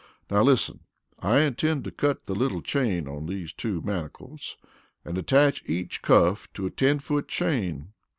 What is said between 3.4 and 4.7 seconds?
two manacles